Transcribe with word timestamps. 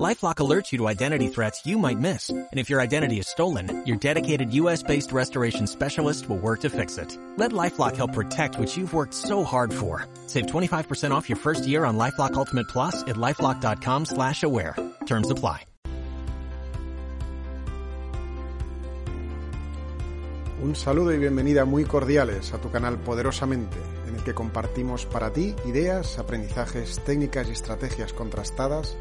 LifeLock 0.00 0.36
alerts 0.36 0.72
you 0.72 0.78
to 0.78 0.88
identity 0.88 1.28
threats 1.28 1.66
you 1.66 1.76
might 1.76 1.98
miss. 1.98 2.30
And 2.30 2.48
if 2.58 2.70
your 2.70 2.80
identity 2.80 3.18
is 3.18 3.28
stolen, 3.28 3.84
your 3.84 3.98
dedicated 3.98 4.54
US-based 4.54 5.12
restoration 5.12 5.66
specialist 5.66 6.30
will 6.30 6.38
work 6.38 6.60
to 6.60 6.70
fix 6.70 6.96
it. 6.96 7.18
Let 7.36 7.52
LifeLock 7.52 7.96
help 7.96 8.14
protect 8.14 8.58
what 8.58 8.74
you've 8.74 8.94
worked 8.94 9.12
so 9.12 9.44
hard 9.44 9.70
for. 9.72 10.06
Save 10.28 10.46
25% 10.46 11.10
off 11.10 11.28
your 11.28 11.36
first 11.36 11.66
year 11.66 11.84
on 11.84 11.98
LifeLock 11.98 12.34
Ultimate 12.34 12.68
Plus 12.68 13.02
at 13.02 13.16
LifeLock.com 13.16 14.06
slash 14.06 14.42
aware. 14.42 14.76
Terms 15.04 15.30
apply. 15.30 15.66
Un 20.62 20.76
saludo 20.76 21.12
y 21.12 21.18
bienvenida 21.18 21.64
muy 21.64 21.84
cordiales 21.84 22.54
a 22.54 22.58
tu 22.58 22.70
canal 22.70 22.96
Poderosamente, 22.96 23.76
en 24.06 24.14
el 24.14 24.22
que 24.22 24.32
compartimos 24.32 25.06
para 25.06 25.32
ti 25.32 25.56
ideas, 25.66 26.20
aprendizajes, 26.20 27.00
técnicas 27.04 27.48
y 27.48 27.50
estrategias 27.50 28.12
contrastadas 28.12 28.96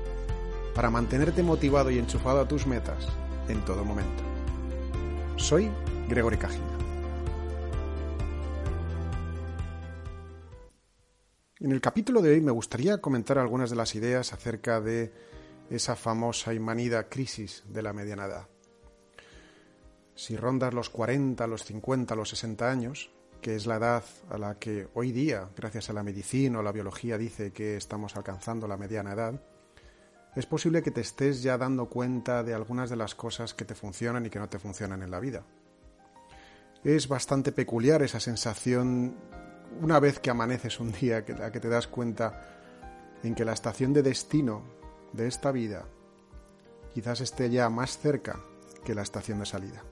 para 0.74 0.90
mantenerte 0.90 1.44
motivado 1.44 1.92
y 1.92 2.00
enchufado 2.00 2.40
a 2.40 2.48
tus 2.48 2.66
metas 2.66 3.08
en 3.48 3.64
todo 3.66 3.84
momento. 3.84 4.24
Soy 5.36 5.70
Gregory 6.08 6.38
Cajina. 6.38 6.78
En 11.60 11.72
el 11.72 11.82
capítulo 11.82 12.22
de 12.22 12.32
hoy 12.32 12.42
me 12.42 12.52
gustaría 12.52 13.00
comentar 13.00 13.38
algunas 13.38 13.70
de 13.70 13.76
las 13.76 13.94
ideas 13.94 14.34
acerca 14.34 14.82
de 14.82 15.14
esa 15.70 15.96
famosa 15.96 16.54
y 16.54 16.60
manida 16.60 17.08
crisis 17.08 17.64
de 17.68 17.82
la 17.82 17.94
mediana 17.94 18.26
edad. 18.26 18.48
Si 20.16 20.36
rondas 20.36 20.74
los 20.74 20.90
40, 20.90 21.46
los 21.48 21.64
50, 21.64 22.16
los 22.16 22.30
60 22.30 22.70
años, 22.70 23.12
que 23.42 23.56
es 23.56 23.66
la 23.66 23.78
edad 23.78 24.04
a 24.30 24.38
la 24.38 24.60
que 24.60 24.88
hoy 24.94 25.12
día, 25.12 25.50
gracias 25.56 25.90
a 25.90 25.94
la 25.94 26.04
medicina 26.04 26.60
o 26.60 26.64
la 26.64 26.72
biología, 26.72 27.18
dice 27.18 27.52
que 27.52 27.78
estamos 27.78 28.16
alcanzando 28.16 28.68
la 28.68 28.78
mediana 28.78 29.14
edad, 29.14 29.42
es 30.36 30.46
posible 30.46 30.82
que 30.82 30.92
te 30.92 31.02
estés 31.02 31.44
ya 31.44 31.58
dando 31.58 31.90
cuenta 31.90 32.44
de 32.44 32.54
algunas 32.54 32.90
de 32.90 32.96
las 32.96 33.16
cosas 33.16 33.54
que 33.54 33.66
te 33.66 33.76
funcionan 33.76 34.26
y 34.26 34.30
que 34.30 34.40
no 34.40 34.48
te 34.48 34.60
funcionan 34.60 35.04
en 35.04 35.12
la 35.12 35.20
vida. 35.20 35.44
Es 36.84 37.08
bastante 37.08 37.52
peculiar 37.52 38.02
esa 38.02 38.20
sensación 38.20 39.16
una 39.82 40.00
vez 40.00 40.20
que 40.20 40.30
amaneces 40.30 40.80
un 40.80 40.92
día, 40.92 41.26
que, 41.26 41.36
que 41.36 41.60
te 41.60 41.70
das 41.70 41.88
cuenta 41.88 42.48
en 43.24 43.36
que 43.36 43.46
la 43.46 43.54
estación 43.54 43.94
de 43.94 44.04
destino 44.04 44.64
de 45.14 45.28
esta 45.28 45.52
vida 45.52 45.86
quizás 46.94 47.22
esté 47.22 47.50
ya 47.50 47.70
más 47.70 47.98
cerca 47.98 48.40
que 48.84 48.96
la 48.96 49.02
estación 49.02 49.40
de 49.40 49.46
salida. 49.46 49.84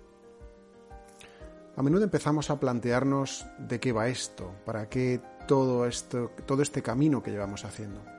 A 1.75 1.83
menudo 1.83 2.03
empezamos 2.03 2.49
a 2.49 2.59
plantearnos 2.59 3.45
de 3.57 3.79
qué 3.79 3.91
va 3.91 4.07
esto, 4.07 4.53
para 4.65 4.89
qué 4.89 5.21
todo 5.47 5.85
esto, 5.85 6.31
todo 6.45 6.61
este 6.61 6.81
camino 6.81 7.23
que 7.23 7.31
llevamos 7.31 7.63
haciendo. 7.63 8.18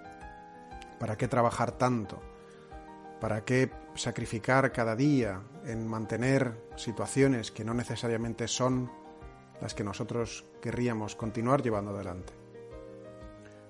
¿Para 1.00 1.16
qué 1.16 1.28
trabajar 1.28 1.72
tanto? 1.72 2.20
¿Para 3.22 3.42
qué 3.42 3.70
sacrificar 3.94 4.70
cada 4.70 4.94
día 4.94 5.40
en 5.64 5.88
mantener 5.88 6.68
situaciones 6.76 7.50
que 7.50 7.64
no 7.64 7.72
necesariamente 7.72 8.46
son 8.46 8.92
las 9.62 9.74
que 9.74 9.82
nosotros 9.82 10.44
querríamos 10.60 11.16
continuar 11.16 11.62
llevando 11.62 11.92
adelante? 11.92 12.34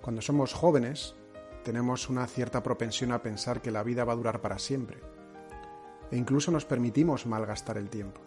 Cuando 0.03 0.21
somos 0.21 0.55
jóvenes, 0.55 1.15
tenemos 1.63 2.09
una 2.09 2.27
cierta 2.27 2.65
propensión 2.65 3.13
a 3.13 3.23
pensar 3.23 3.63
que 3.63 3.71
la 3.71 3.85
vida 3.85 4.05
va 4.05 4.15
a 4.15 4.17
durar 4.17 4.41
para 4.41 4.59
siempre. 4.59 4.99
E 6.11 6.17
incluso 6.17 6.51
nos 6.51 6.65
permitimos 6.65 7.27
malgastar 7.27 7.79
el 7.79 7.91
tiempo. 7.91 8.21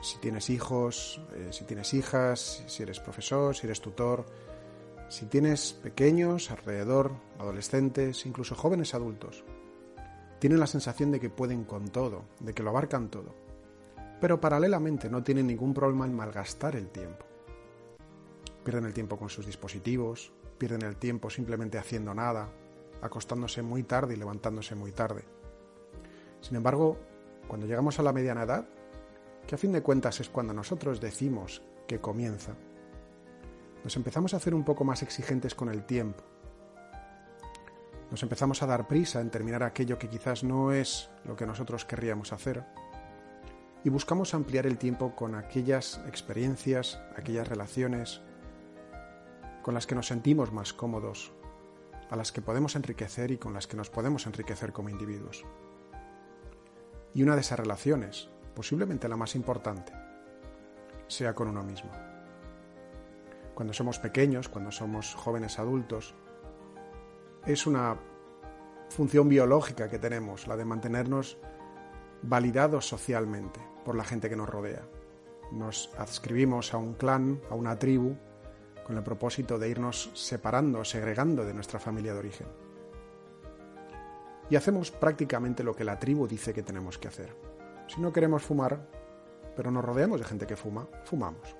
Si 0.00 0.16
tienes 0.18 0.48
hijos, 0.48 1.20
eh, 1.34 1.48
si 1.50 1.64
tienes 1.64 1.92
hijas, 1.92 2.64
si 2.66 2.84
eres 2.84 3.00
profesor, 3.00 3.54
si 3.54 3.66
eres 3.66 3.82
tutor, 3.82 4.24
si 5.08 5.26
tienes 5.26 5.72
pequeños 5.72 6.50
alrededor, 6.50 7.12
adolescentes, 7.38 8.26
incluso 8.26 8.54
jóvenes 8.54 8.94
adultos, 8.94 9.44
tienen 10.38 10.60
la 10.60 10.66
sensación 10.66 11.10
de 11.12 11.20
que 11.20 11.30
pueden 11.30 11.64
con 11.64 11.88
todo, 11.88 12.24
de 12.40 12.52
que 12.52 12.62
lo 12.62 12.70
abarcan 12.70 13.08
todo, 13.08 13.34
pero 14.20 14.40
paralelamente 14.40 15.08
no 15.08 15.22
tienen 15.22 15.46
ningún 15.46 15.72
problema 15.72 16.06
en 16.06 16.14
malgastar 16.14 16.76
el 16.76 16.88
tiempo. 16.88 17.24
Pierden 18.64 18.84
el 18.84 18.94
tiempo 18.94 19.16
con 19.16 19.28
sus 19.28 19.46
dispositivos, 19.46 20.32
pierden 20.58 20.82
el 20.82 20.96
tiempo 20.96 21.30
simplemente 21.30 21.78
haciendo 21.78 22.12
nada, 22.14 22.48
acostándose 23.00 23.62
muy 23.62 23.84
tarde 23.84 24.14
y 24.14 24.16
levantándose 24.16 24.74
muy 24.74 24.92
tarde. 24.92 25.24
Sin 26.40 26.56
embargo, 26.56 26.98
cuando 27.46 27.66
llegamos 27.66 27.98
a 27.98 28.02
la 28.02 28.12
mediana 28.12 28.42
edad, 28.42 28.68
que 29.46 29.54
a 29.54 29.58
fin 29.58 29.72
de 29.72 29.82
cuentas 29.82 30.20
es 30.20 30.28
cuando 30.28 30.52
nosotros 30.52 31.00
decimos 31.00 31.62
que 31.86 32.00
comienza, 32.00 32.56
nos 33.86 33.94
empezamos 33.94 34.34
a 34.34 34.38
hacer 34.38 34.52
un 34.52 34.64
poco 34.64 34.82
más 34.82 35.04
exigentes 35.04 35.54
con 35.54 35.68
el 35.68 35.84
tiempo. 35.84 36.24
Nos 38.10 38.20
empezamos 38.24 38.60
a 38.60 38.66
dar 38.66 38.88
prisa 38.88 39.20
en 39.20 39.30
terminar 39.30 39.62
aquello 39.62 39.96
que 39.96 40.08
quizás 40.08 40.42
no 40.42 40.72
es 40.72 41.08
lo 41.24 41.36
que 41.36 41.46
nosotros 41.46 41.84
querríamos 41.84 42.32
hacer. 42.32 42.64
Y 43.84 43.88
buscamos 43.88 44.34
ampliar 44.34 44.66
el 44.66 44.76
tiempo 44.76 45.14
con 45.14 45.36
aquellas 45.36 46.00
experiencias, 46.08 47.00
aquellas 47.16 47.46
relaciones 47.46 48.22
con 49.62 49.74
las 49.74 49.86
que 49.86 49.94
nos 49.94 50.08
sentimos 50.08 50.52
más 50.52 50.72
cómodos, 50.72 51.32
a 52.10 52.16
las 52.16 52.32
que 52.32 52.42
podemos 52.42 52.74
enriquecer 52.74 53.30
y 53.30 53.38
con 53.38 53.54
las 53.54 53.68
que 53.68 53.76
nos 53.76 53.88
podemos 53.88 54.26
enriquecer 54.26 54.72
como 54.72 54.88
individuos. 54.88 55.44
Y 57.14 57.22
una 57.22 57.36
de 57.36 57.42
esas 57.42 57.60
relaciones, 57.60 58.30
posiblemente 58.56 59.08
la 59.08 59.16
más 59.16 59.36
importante, 59.36 59.92
sea 61.06 61.36
con 61.36 61.46
uno 61.46 61.62
mismo 61.62 62.15
cuando 63.56 63.72
somos 63.72 63.98
pequeños, 63.98 64.50
cuando 64.50 64.70
somos 64.70 65.14
jóvenes 65.14 65.58
adultos, 65.58 66.14
es 67.46 67.66
una 67.66 67.98
función 68.90 69.30
biológica 69.30 69.88
que 69.88 69.98
tenemos, 69.98 70.46
la 70.46 70.58
de 70.58 70.66
mantenernos 70.66 71.38
validados 72.20 72.86
socialmente 72.86 73.58
por 73.82 73.96
la 73.96 74.04
gente 74.04 74.28
que 74.28 74.36
nos 74.36 74.50
rodea. 74.50 74.86
Nos 75.52 75.90
adscribimos 75.96 76.74
a 76.74 76.76
un 76.76 76.92
clan, 76.94 77.40
a 77.48 77.54
una 77.54 77.78
tribu, 77.78 78.14
con 78.86 78.98
el 78.98 79.02
propósito 79.02 79.58
de 79.58 79.70
irnos 79.70 80.10
separando, 80.12 80.84
segregando 80.84 81.42
de 81.42 81.54
nuestra 81.54 81.80
familia 81.80 82.12
de 82.12 82.18
origen. 82.18 82.48
Y 84.50 84.56
hacemos 84.56 84.90
prácticamente 84.90 85.64
lo 85.64 85.74
que 85.74 85.84
la 85.84 85.98
tribu 85.98 86.28
dice 86.28 86.52
que 86.52 86.62
tenemos 86.62 86.98
que 86.98 87.08
hacer. 87.08 87.34
Si 87.88 88.02
no 88.02 88.12
queremos 88.12 88.42
fumar, 88.42 88.86
pero 89.56 89.70
nos 89.70 89.82
rodeamos 89.82 90.20
de 90.20 90.26
gente 90.26 90.46
que 90.46 90.56
fuma, 90.56 90.86
fumamos. 91.04 91.56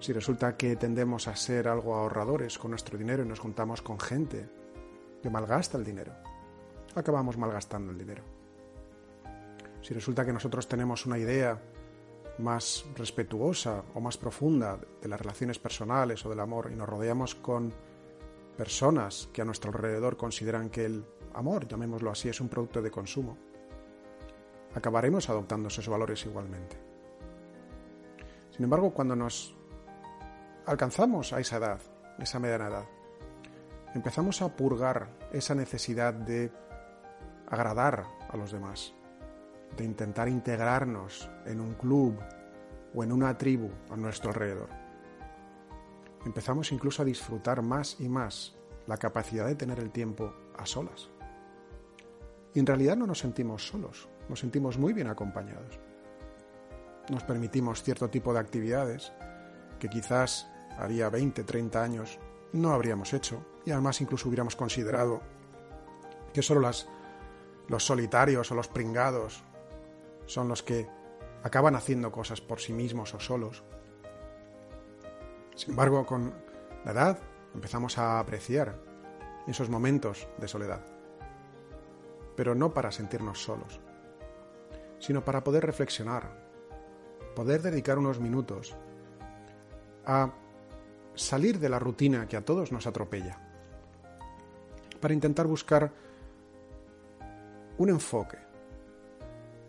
Si 0.00 0.12
resulta 0.12 0.56
que 0.56 0.76
tendemos 0.76 1.26
a 1.26 1.34
ser 1.34 1.66
algo 1.66 1.94
ahorradores 1.94 2.58
con 2.58 2.70
nuestro 2.70 2.96
dinero 2.96 3.24
y 3.24 3.28
nos 3.28 3.40
juntamos 3.40 3.82
con 3.82 3.98
gente 3.98 4.48
que 5.22 5.30
malgasta 5.30 5.76
el 5.76 5.84
dinero, 5.84 6.12
acabamos 6.94 7.36
malgastando 7.36 7.90
el 7.90 7.98
dinero. 7.98 8.22
Si 9.82 9.94
resulta 9.94 10.24
que 10.24 10.32
nosotros 10.32 10.68
tenemos 10.68 11.06
una 11.06 11.18
idea 11.18 11.60
más 12.38 12.84
respetuosa 12.94 13.82
o 13.94 14.00
más 14.00 14.16
profunda 14.16 14.78
de 15.00 15.08
las 15.08 15.20
relaciones 15.20 15.58
personales 15.58 16.24
o 16.24 16.30
del 16.30 16.40
amor 16.40 16.70
y 16.72 16.76
nos 16.76 16.88
rodeamos 16.88 17.34
con 17.34 17.72
personas 18.56 19.28
que 19.32 19.42
a 19.42 19.44
nuestro 19.44 19.70
alrededor 19.70 20.16
consideran 20.16 20.70
que 20.70 20.84
el 20.84 21.04
amor, 21.34 21.66
llamémoslo 21.66 22.10
así, 22.10 22.28
es 22.28 22.40
un 22.40 22.48
producto 22.48 22.80
de 22.82 22.90
consumo, 22.90 23.36
acabaremos 24.74 25.28
adoptando 25.28 25.68
esos 25.68 25.88
valores 25.88 26.24
igualmente. 26.26 26.76
Sin 28.50 28.64
embargo, 28.64 28.92
cuando 28.92 29.16
nos 29.16 29.57
alcanzamos 30.68 31.32
a 31.32 31.40
esa 31.40 31.56
edad, 31.56 31.80
esa 32.18 32.38
mediana 32.38 32.68
edad, 32.68 32.84
empezamos 33.94 34.42
a 34.42 34.54
purgar 34.54 35.08
esa 35.32 35.54
necesidad 35.54 36.12
de 36.12 36.52
agradar 37.48 38.04
a 38.28 38.36
los 38.36 38.52
demás, 38.52 38.92
de 39.78 39.84
intentar 39.84 40.28
integrarnos 40.28 41.30
en 41.46 41.62
un 41.62 41.72
club 41.72 42.18
o 42.94 43.02
en 43.02 43.12
una 43.12 43.38
tribu 43.38 43.70
a 43.90 43.96
nuestro 43.96 44.28
alrededor. 44.30 44.68
Empezamos 46.26 46.70
incluso 46.70 47.00
a 47.00 47.06
disfrutar 47.06 47.62
más 47.62 47.98
y 47.98 48.10
más 48.10 48.54
la 48.86 48.98
capacidad 48.98 49.46
de 49.46 49.54
tener 49.54 49.78
el 49.78 49.90
tiempo 49.90 50.34
a 50.58 50.66
solas. 50.66 51.08
Y 52.52 52.60
en 52.60 52.66
realidad 52.66 52.96
no 52.96 53.06
nos 53.06 53.20
sentimos 53.20 53.66
solos, 53.66 54.06
nos 54.28 54.40
sentimos 54.40 54.76
muy 54.76 54.92
bien 54.92 55.06
acompañados. 55.06 55.80
Nos 57.08 57.24
permitimos 57.24 57.82
cierto 57.82 58.10
tipo 58.10 58.34
de 58.34 58.40
actividades 58.40 59.14
que 59.78 59.88
quizás 59.88 60.50
haría 60.78 61.10
20, 61.10 61.44
30 61.44 61.82
años, 61.82 62.18
no 62.52 62.72
habríamos 62.72 63.12
hecho. 63.12 63.44
Y 63.64 63.72
además 63.72 64.00
incluso 64.00 64.28
hubiéramos 64.28 64.56
considerado 64.56 65.20
que 66.32 66.42
solo 66.42 66.60
las, 66.60 66.88
los 67.68 67.84
solitarios 67.84 68.50
o 68.50 68.54
los 68.54 68.68
pringados 68.68 69.44
son 70.26 70.48
los 70.48 70.62
que 70.62 70.88
acaban 71.42 71.74
haciendo 71.76 72.10
cosas 72.12 72.40
por 72.40 72.60
sí 72.60 72.72
mismos 72.72 73.12
o 73.14 73.20
solos. 73.20 73.62
Sin 75.54 75.70
embargo, 75.70 76.06
con 76.06 76.32
la 76.84 76.92
edad 76.92 77.18
empezamos 77.54 77.98
a 77.98 78.20
apreciar 78.20 78.78
esos 79.46 79.68
momentos 79.68 80.28
de 80.38 80.48
soledad. 80.48 80.84
pero 82.36 82.54
no 82.54 82.72
para 82.72 82.92
sentirnos 82.92 83.42
solos, 83.42 83.80
sino 85.00 85.24
para 85.24 85.42
poder 85.42 85.66
reflexionar, 85.66 86.30
poder 87.34 87.62
dedicar 87.62 87.98
unos 87.98 88.20
minutos 88.20 88.76
a 90.06 90.30
salir 91.18 91.58
de 91.58 91.68
la 91.68 91.78
rutina 91.78 92.28
que 92.28 92.36
a 92.36 92.44
todos 92.44 92.70
nos 92.70 92.86
atropella, 92.86 93.38
para 95.00 95.14
intentar 95.14 95.46
buscar 95.46 95.92
un 97.76 97.88
enfoque, 97.90 98.38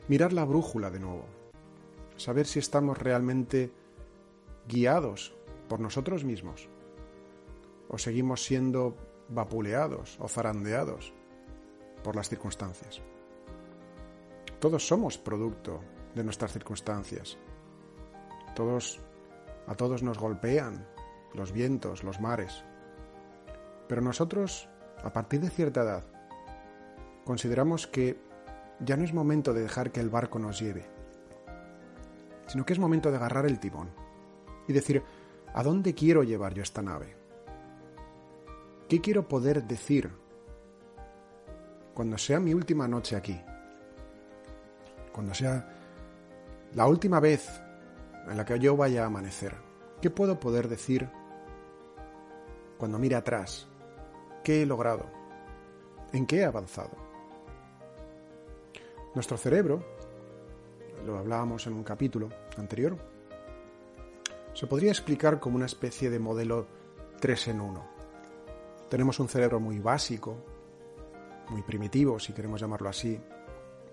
mirar 0.07 0.31
la 0.31 0.45
brújula 0.45 0.89
de 0.89 0.99
nuevo, 0.99 1.25
saber 2.17 2.45
si 2.45 2.59
estamos 2.59 2.97
realmente 2.97 3.71
guiados 4.67 5.33
por 5.67 5.79
nosotros 5.79 6.23
mismos 6.23 6.69
o 7.87 7.97
seguimos 7.97 8.43
siendo 8.43 8.95
vapuleados 9.29 10.17
o 10.19 10.27
zarandeados 10.27 11.13
por 12.03 12.15
las 12.15 12.29
circunstancias. 12.29 13.01
Todos 14.59 14.87
somos 14.87 15.17
producto 15.17 15.81
de 16.13 16.23
nuestras 16.23 16.51
circunstancias. 16.51 17.37
Todos 18.55 18.99
a 19.67 19.75
todos 19.75 20.03
nos 20.03 20.17
golpean 20.17 20.85
los 21.33 21.51
vientos, 21.51 22.03
los 22.03 22.19
mares. 22.19 22.63
Pero 23.87 24.01
nosotros, 24.01 24.69
a 25.03 25.11
partir 25.11 25.41
de 25.41 25.49
cierta 25.49 25.81
edad, 25.81 26.03
consideramos 27.25 27.87
que 27.87 28.19
ya 28.79 28.95
no 28.97 29.03
es 29.03 29.13
momento 29.13 29.53
de 29.53 29.61
dejar 29.61 29.91
que 29.91 29.99
el 29.99 30.09
barco 30.09 30.39
nos 30.39 30.59
lleve, 30.59 30.85
sino 32.47 32.65
que 32.65 32.73
es 32.73 32.79
momento 32.79 33.11
de 33.11 33.17
agarrar 33.17 33.45
el 33.45 33.59
timón 33.59 33.89
y 34.67 34.73
decir, 34.73 35.03
¿a 35.53 35.63
dónde 35.63 35.93
quiero 35.93 36.23
llevar 36.23 36.53
yo 36.53 36.63
esta 36.63 36.81
nave? 36.81 37.15
¿Qué 38.87 39.01
quiero 39.01 39.27
poder 39.27 39.63
decir 39.63 40.11
cuando 41.93 42.17
sea 42.17 42.39
mi 42.39 42.53
última 42.53 42.87
noche 42.87 43.15
aquí? 43.15 43.39
Cuando 45.11 45.33
sea 45.33 45.67
la 46.73 46.87
última 46.87 47.19
vez 47.19 47.49
en 48.27 48.37
la 48.37 48.45
que 48.45 48.59
yo 48.59 48.77
vaya 48.77 49.03
a 49.03 49.07
amanecer. 49.07 49.55
¿Qué 50.01 50.09
puedo 50.09 50.39
poder 50.39 50.69
decir 50.69 51.09
cuando 52.79 52.97
mire 52.97 53.15
atrás? 53.17 53.67
¿Qué 54.43 54.63
he 54.63 54.65
logrado? 54.65 55.05
¿En 56.13 56.25
qué 56.25 56.37
he 56.37 56.45
avanzado? 56.45 56.97
Nuestro 59.13 59.37
cerebro, 59.37 59.83
lo 61.05 61.17
hablábamos 61.17 61.67
en 61.67 61.73
un 61.73 61.83
capítulo 61.83 62.29
anterior, 62.57 62.97
se 64.53 64.65
podría 64.65 64.91
explicar 64.91 65.39
como 65.39 65.57
una 65.57 65.65
especie 65.65 66.09
de 66.09 66.19
modelo 66.19 66.67
3 67.19 67.49
en 67.49 67.61
1. 67.61 67.89
Tenemos 68.89 69.19
un 69.19 69.27
cerebro 69.27 69.59
muy 69.59 69.79
básico, 69.79 70.37
muy 71.49 71.61
primitivo, 71.63 72.17
si 72.17 72.33
queremos 72.33 72.61
llamarlo 72.61 72.89
así, 72.89 73.19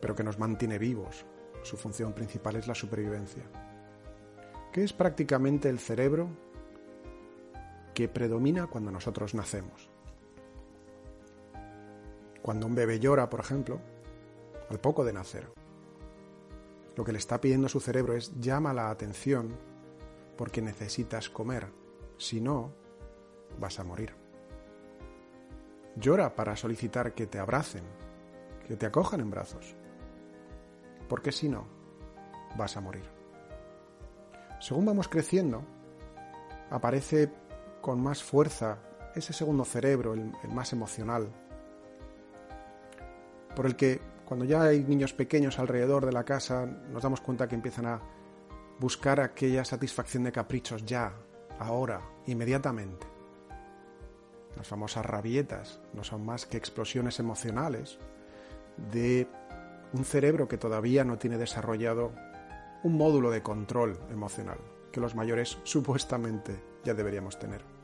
pero 0.01 0.15
que 0.15 0.25
nos 0.25 0.39
mantiene 0.39 0.79
vivos. 0.79 1.27
Su 1.63 1.77
función 1.77 2.13
principal 2.13 2.57
es 2.57 2.69
la 2.69 2.75
supervivencia. 2.75 3.43
Que 4.73 4.85
es 4.85 4.93
prácticamente 4.93 5.69
el 5.69 5.81
cerebro 5.81 6.29
que 7.97 8.11
predomina 8.11 8.67
cuando 8.67 8.91
nosotros 8.91 9.35
nacemos. 9.35 9.89
Cuando 12.43 12.67
un 12.67 12.75
bebé 12.75 13.01
llora, 13.01 13.31
por 13.31 13.41
ejemplo, 13.41 13.81
al 14.69 14.79
poco 14.79 15.03
de 15.03 15.15
nacer, 15.15 15.51
lo 16.95 17.05
que 17.05 17.13
le 17.13 17.17
está 17.17 17.41
pidiendo 17.41 17.71
su 17.71 17.81
cerebro 17.81 18.13
es 18.15 18.39
llama 18.39 18.75
la 18.75 18.91
atención 18.91 19.57
porque 20.37 20.61
necesitas 20.61 21.31
comer, 21.31 21.73
si 22.19 22.39
no, 22.39 22.75
vas 23.59 23.81
a 23.81 23.85
morir. 23.85 24.15
Llora 25.97 26.37
para 26.37 26.55
solicitar 26.55 27.15
que 27.15 27.27
te 27.27 27.39
abracen, 27.39 27.85
que 28.69 28.77
te 28.77 28.85
acojan 28.85 29.21
en 29.21 29.31
brazos. 29.31 29.75
Porque 31.09 31.33
si 31.33 31.49
no, 31.49 31.67
vas 32.59 32.77
a 32.77 32.83
morir. 32.83 33.05
Según 34.61 34.85
vamos 34.85 35.09
creciendo, 35.09 35.63
aparece 36.69 37.46
con 37.87 38.03
más 38.03 38.21
fuerza 38.21 38.79
ese 39.15 39.33
segundo 39.33 39.65
cerebro, 39.65 40.15
el, 40.15 40.33
más 40.53 40.73
emocional, 40.73 41.29
por 43.55 43.65
el 43.65 43.77
que 43.77 44.01
cuando 44.25 44.45
ya 44.45 44.65
hay 44.65 44.83
niños 44.83 45.13
pequeños 45.13 45.61
alrededor 45.61 46.05
de 46.05 46.11
la 46.11 46.25
casa, 46.25 46.67
nos 46.67 47.05
damos 47.05 47.21
cuenta 47.21 47.47
que 47.47 47.55
empiezan 47.55 47.87
a 47.87 48.03
buscar 48.81 49.21
aquella 49.21 49.65
satisfacción 49.65 50.25
de 50.25 50.33
caprichos 50.33 50.85
ya, 50.85 51.15
ahora, 51.61 52.01
inmediatamente. 52.27 53.07
Las 54.57 54.67
famosas 54.67 55.07
rabietas 55.07 55.81
no 55.95 56.03
son 56.03 56.27
más 56.27 56.45
que 56.45 56.57
explosiones 56.57 57.21
emocionales 57.21 58.01
de 58.91 59.29
un 59.93 60.05
cerebro 60.05 60.49
que 60.49 60.59
todavía 60.59 61.05
no 61.05 61.19
tiene 61.19 61.39
desarrollado 61.39 62.11
un 62.83 62.97
módulo 62.97 63.31
de 63.31 63.45
control 63.45 63.97
emocional 64.11 64.59
que 64.91 65.01
los 65.01 65.15
mayores 65.15 65.59
supuestamente 65.63 66.59
ya 66.83 66.95
deberíamos 66.95 67.39
tener. 67.39 67.76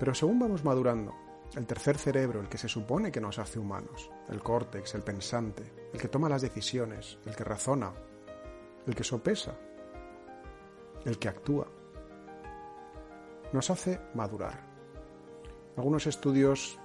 Pero 0.00 0.14
según 0.14 0.38
vamos 0.38 0.64
madurando, 0.64 1.14
el 1.54 1.66
tercer 1.66 1.98
cerebro, 1.98 2.40
el 2.40 2.48
que 2.48 2.56
se 2.56 2.68
supone 2.68 3.12
que 3.12 3.20
nos 3.20 3.38
hace 3.38 3.58
humanos, 3.58 4.10
el 4.30 4.42
córtex, 4.42 4.94
el 4.94 5.02
pensante, 5.02 5.62
el 5.92 6.00
que 6.00 6.08
toma 6.08 6.30
las 6.30 6.40
decisiones, 6.40 7.18
el 7.26 7.36
que 7.36 7.44
razona, 7.44 7.92
el 8.86 8.94
que 8.94 9.04
sopesa, 9.04 9.54
el 11.04 11.18
que 11.18 11.28
actúa, 11.28 11.66
nos 13.52 13.68
hace 13.68 14.00
madurar. 14.14 14.58
Algunos 15.76 16.06
estudios 16.06 16.78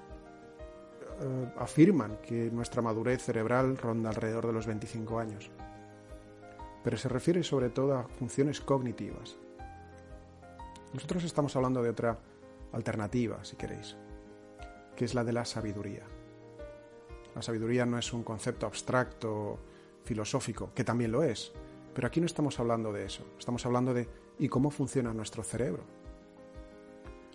eh, 1.21 1.53
afirman 1.57 2.17
que 2.17 2.51
nuestra 2.51 2.81
madurez 2.81 3.23
cerebral 3.23 3.77
ronda 3.77 4.09
alrededor 4.09 4.47
de 4.47 4.53
los 4.53 4.67
25 4.67 5.19
años, 5.19 5.49
pero 6.83 6.97
se 6.97 7.07
refiere 7.07 7.43
sobre 7.43 7.69
todo 7.69 7.97
a 7.97 8.09
funciones 8.09 8.59
cognitivas. 8.59 9.37
Nosotros 10.93 11.23
estamos 11.23 11.55
hablando 11.55 11.81
de 11.81 11.89
otra 11.91 12.17
alternativa, 12.75 13.43
si 13.43 13.55
queréis, 13.55 13.95
que 14.95 15.05
es 15.05 15.15
la 15.15 15.23
de 15.23 15.33
la 15.33 15.45
sabiduría. 15.45 16.03
La 17.33 17.41
sabiduría 17.41 17.85
no 17.85 17.97
es 17.97 18.13
un 18.13 18.23
concepto 18.23 18.65
abstracto, 18.65 19.59
filosófico, 20.03 20.71
que 20.75 20.83
también 20.83 21.11
lo 21.11 21.23
es, 21.23 21.51
pero 21.93 22.07
aquí 22.07 22.19
no 22.19 22.25
estamos 22.25 22.59
hablando 22.59 22.93
de 22.93 23.05
eso, 23.05 23.25
estamos 23.39 23.65
hablando 23.65 23.93
de 23.93 24.07
¿y 24.37 24.49
cómo 24.49 24.69
funciona 24.69 25.13
nuestro 25.13 25.43
cerebro? 25.43 25.83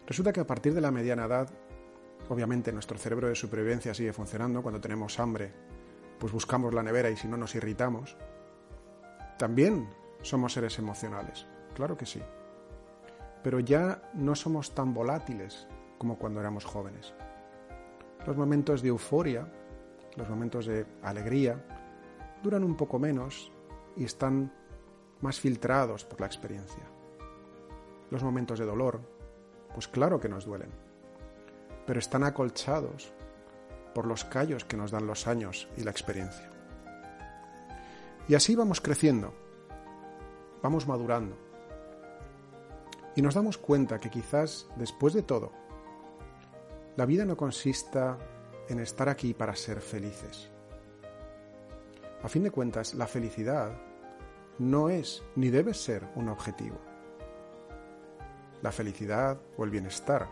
Resulta 0.06 0.32
que 0.32 0.40
a 0.40 0.46
partir 0.46 0.74
de 0.74 0.80
la 0.80 0.90
mediana 0.90 1.24
edad, 1.24 1.48
obviamente 2.28 2.72
nuestro 2.72 2.98
cerebro 2.98 3.28
de 3.28 3.34
supervivencia 3.34 3.94
sigue 3.94 4.12
funcionando. 4.12 4.62
Cuando 4.62 4.80
tenemos 4.80 5.18
hambre, 5.20 5.52
pues 6.18 6.32
buscamos 6.32 6.74
la 6.74 6.82
nevera 6.82 7.10
y 7.10 7.16
si 7.16 7.28
no 7.28 7.36
nos 7.36 7.54
irritamos. 7.54 8.16
También 9.38 9.88
somos 10.22 10.52
seres 10.52 10.78
emocionales, 10.78 11.46
claro 11.74 11.96
que 11.96 12.06
sí. 12.06 12.20
Pero 13.42 13.60
ya 13.60 14.02
no 14.14 14.34
somos 14.34 14.74
tan 14.74 14.92
volátiles 14.92 15.66
como 15.98 16.18
cuando 16.18 16.40
éramos 16.40 16.64
jóvenes. 16.64 17.14
Los 18.26 18.36
momentos 18.36 18.82
de 18.82 18.88
euforia, 18.88 19.46
los 20.16 20.28
momentos 20.28 20.66
de 20.66 20.86
alegría, 21.02 21.62
duran 22.42 22.64
un 22.64 22.76
poco 22.76 22.98
menos 22.98 23.50
y 23.96 24.04
están 24.04 24.52
más 25.20 25.40
filtrados 25.40 26.04
por 26.04 26.20
la 26.20 26.26
experiencia. 26.26 26.84
Los 28.10 28.22
momentos 28.22 28.58
de 28.58 28.66
dolor, 28.66 29.00
pues 29.72 29.88
claro 29.88 30.20
que 30.20 30.28
nos 30.28 30.44
duelen, 30.44 30.70
pero 31.86 31.98
están 31.98 32.24
acolchados 32.24 33.12
por 33.94 34.06
los 34.06 34.24
callos 34.24 34.64
que 34.64 34.76
nos 34.76 34.90
dan 34.90 35.06
los 35.06 35.26
años 35.26 35.68
y 35.76 35.82
la 35.82 35.90
experiencia. 35.90 36.50
Y 38.28 38.34
así 38.34 38.54
vamos 38.54 38.80
creciendo, 38.80 39.34
vamos 40.62 40.86
madurando. 40.86 41.49
Y 43.16 43.22
nos 43.22 43.34
damos 43.34 43.58
cuenta 43.58 43.98
que 43.98 44.10
quizás, 44.10 44.68
después 44.76 45.14
de 45.14 45.22
todo, 45.22 45.52
la 46.96 47.06
vida 47.06 47.24
no 47.24 47.36
consista 47.36 48.18
en 48.68 48.80
estar 48.80 49.08
aquí 49.08 49.34
para 49.34 49.56
ser 49.56 49.80
felices. 49.80 50.50
A 52.22 52.28
fin 52.28 52.42
de 52.42 52.50
cuentas, 52.50 52.94
la 52.94 53.06
felicidad 53.06 53.72
no 54.58 54.90
es 54.90 55.22
ni 55.36 55.48
debe 55.48 55.74
ser 55.74 56.06
un 56.14 56.28
objetivo 56.28 56.78
la 58.62 58.72
felicidad 58.72 59.38
o 59.56 59.64
el 59.64 59.70
bienestar. 59.70 60.28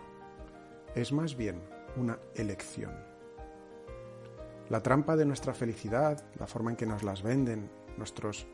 Es 0.94 1.12
más 1.12 1.36
bien 1.36 1.60
una 1.96 2.18
elección. 2.34 2.92
La 4.68 4.82
trampa 4.82 5.16
de 5.16 5.24
nuestra 5.24 5.54
felicidad, 5.54 6.22
la 6.38 6.46
forma 6.46 6.70
en 6.70 6.76
que 6.76 6.86
nos 6.86 7.02
las 7.02 7.22
venden 7.22 7.70
nuestros 7.96 8.46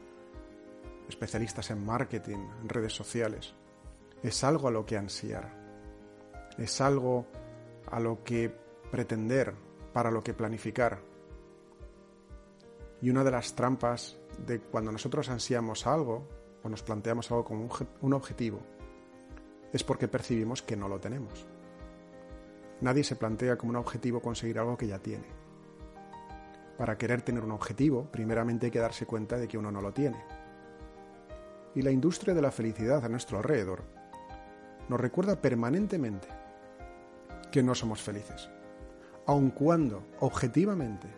especialistas 1.08 1.70
en 1.70 1.84
marketing, 1.84 2.38
en 2.62 2.68
redes 2.68 2.94
sociales, 2.94 3.54
es 4.22 4.44
algo 4.44 4.68
a 4.68 4.70
lo 4.70 4.86
que 4.86 4.96
ansiar. 4.96 5.52
Es 6.58 6.80
algo 6.80 7.26
a 7.90 8.00
lo 8.00 8.22
que 8.24 8.54
pretender, 8.90 9.54
para 9.92 10.10
lo 10.10 10.22
que 10.22 10.34
planificar. 10.34 11.00
Y 13.00 13.10
una 13.10 13.24
de 13.24 13.30
las 13.30 13.54
trampas 13.54 14.16
de 14.46 14.60
cuando 14.60 14.92
nosotros 14.92 15.28
ansiamos 15.28 15.86
algo 15.86 16.26
o 16.62 16.68
nos 16.68 16.82
planteamos 16.82 17.30
algo 17.30 17.44
como 17.44 17.68
un 18.00 18.12
objetivo 18.12 18.60
es 19.72 19.82
porque 19.82 20.08
percibimos 20.08 20.62
que 20.62 20.76
no 20.76 20.88
lo 20.88 21.00
tenemos. 21.00 21.46
Nadie 22.80 23.02
se 23.02 23.16
plantea 23.16 23.56
como 23.56 23.70
un 23.70 23.76
objetivo 23.76 24.20
conseguir 24.20 24.58
algo 24.58 24.76
que 24.76 24.86
ya 24.86 25.00
tiene. 25.00 25.26
Para 26.78 26.96
querer 26.96 27.22
tener 27.22 27.42
un 27.42 27.52
objetivo, 27.52 28.10
primeramente 28.10 28.66
hay 28.66 28.72
que 28.72 28.78
darse 28.78 29.06
cuenta 29.06 29.36
de 29.36 29.48
que 29.48 29.58
uno 29.58 29.72
no 29.72 29.80
lo 29.80 29.92
tiene. 29.92 30.22
Y 31.74 31.82
la 31.82 31.90
industria 31.90 32.34
de 32.34 32.42
la 32.42 32.52
felicidad 32.52 33.04
a 33.04 33.08
nuestro 33.08 33.38
alrededor 33.38 33.82
nos 34.88 35.00
recuerda 35.00 35.40
permanentemente 35.40 36.28
que 37.50 37.62
no 37.62 37.74
somos 37.74 38.02
felices, 38.02 38.50
aun 39.26 39.50
cuando 39.50 40.04
objetivamente 40.20 41.08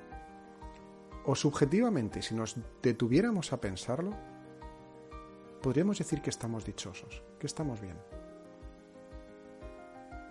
o 1.24 1.34
subjetivamente, 1.34 2.22
si 2.22 2.34
nos 2.34 2.56
detuviéramos 2.82 3.52
a 3.52 3.60
pensarlo, 3.60 4.14
podríamos 5.60 5.98
decir 5.98 6.22
que 6.22 6.30
estamos 6.30 6.64
dichosos, 6.64 7.22
que 7.40 7.46
estamos 7.46 7.80
bien. 7.80 7.96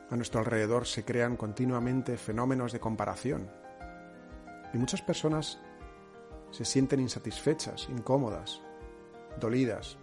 A 0.09 0.15
nuestro 0.15 0.39
alrededor 0.39 0.85
se 0.85 1.03
crean 1.03 1.35
continuamente 1.35 2.17
fenómenos 2.17 2.71
de 2.71 2.79
comparación 2.79 3.49
y 4.73 4.77
muchas 4.77 5.01
personas 5.01 5.59
se 6.51 6.63
sienten 6.63 7.01
insatisfechas, 7.01 7.89
incómodas, 7.89 8.61
dolidas 9.39 9.97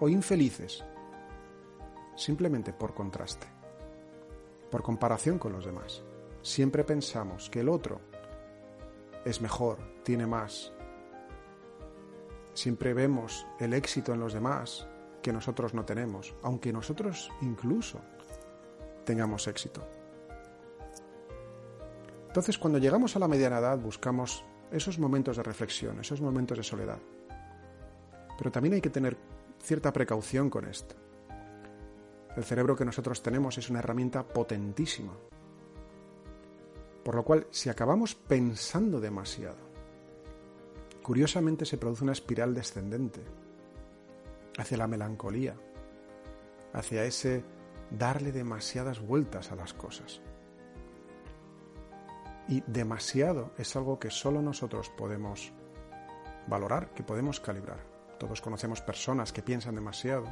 o 0.00 0.08
infelices 0.08 0.84
simplemente 2.16 2.72
por 2.72 2.94
contraste, 2.94 3.46
por 4.70 4.82
comparación 4.82 5.38
con 5.38 5.52
los 5.52 5.64
demás. 5.64 6.02
Siempre 6.42 6.84
pensamos 6.84 7.48
que 7.50 7.60
el 7.60 7.68
otro 7.68 8.00
es 9.24 9.40
mejor, 9.40 9.78
tiene 10.02 10.26
más. 10.26 10.72
Siempre 12.52 12.94
vemos 12.94 13.46
el 13.58 13.72
éxito 13.72 14.12
en 14.12 14.20
los 14.20 14.32
demás 14.32 14.86
que 15.22 15.32
nosotros 15.32 15.74
no 15.74 15.84
tenemos, 15.84 16.34
aunque 16.42 16.72
nosotros 16.72 17.30
incluso 17.40 18.00
tengamos 19.04 19.48
éxito. 19.48 19.86
Entonces, 22.26 22.58
cuando 22.58 22.78
llegamos 22.78 23.16
a 23.16 23.18
la 23.20 23.28
mediana 23.28 23.58
edad, 23.58 23.78
buscamos 23.78 24.44
esos 24.70 24.98
momentos 24.98 25.36
de 25.36 25.42
reflexión, 25.42 26.00
esos 26.00 26.20
momentos 26.20 26.58
de 26.58 26.64
soledad. 26.64 26.98
Pero 28.36 28.50
también 28.50 28.74
hay 28.74 28.80
que 28.80 28.90
tener 28.90 29.16
cierta 29.62 29.92
precaución 29.92 30.50
con 30.50 30.66
esto. 30.66 30.96
El 32.36 32.44
cerebro 32.44 32.74
que 32.74 32.84
nosotros 32.84 33.22
tenemos 33.22 33.58
es 33.58 33.70
una 33.70 33.78
herramienta 33.78 34.26
potentísima. 34.26 35.12
Por 37.04 37.14
lo 37.14 37.24
cual, 37.24 37.46
si 37.50 37.68
acabamos 37.68 38.14
pensando 38.14 39.00
demasiado, 39.00 39.58
curiosamente 41.02 41.64
se 41.64 41.78
produce 41.78 42.02
una 42.02 42.12
espiral 42.12 42.54
descendente 42.54 43.20
hacia 44.58 44.78
la 44.78 44.86
melancolía, 44.86 45.54
hacia 46.72 47.04
ese 47.04 47.44
darle 47.90 48.32
demasiadas 48.32 49.00
vueltas 49.00 49.52
a 49.52 49.56
las 49.56 49.74
cosas. 49.74 50.20
Y 52.48 52.62
demasiado 52.66 53.52
es 53.58 53.76
algo 53.76 53.98
que 53.98 54.10
solo 54.10 54.42
nosotros 54.42 54.90
podemos 54.90 55.52
valorar, 56.46 56.92
que 56.94 57.02
podemos 57.02 57.38
calibrar. 57.38 57.78
Todos 58.18 58.40
conocemos 58.40 58.80
personas 58.80 59.32
que 59.32 59.42
piensan 59.42 59.74
demasiado 59.74 60.26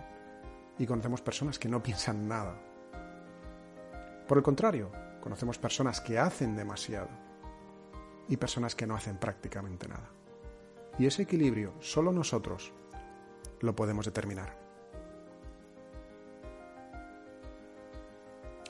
y 0.79 0.87
conocemos 0.87 1.23
personas 1.23 1.59
que 1.59 1.69
no 1.69 1.83
piensan 1.83 2.29
nada. 2.29 2.59
Por 4.27 4.39
el 4.39 4.45
contrario, 4.45 4.91
conocemos 5.21 5.59
personas 5.59 6.01
que 6.01 6.19
hacen 6.19 6.57
demasiado 6.57 7.09
y 8.29 8.37
personas 8.37 8.75
que 8.75 8.87
no 8.87 8.95
hacen 8.95 9.19
prácticamente 9.19 9.89
nada. 9.89 10.11
Y 10.99 11.07
ese 11.07 11.23
equilibrio 11.23 11.75
solo 11.81 12.13
nosotros 12.13 12.73
lo 13.61 13.75
podemos 13.75 14.07
determinar. 14.07 14.59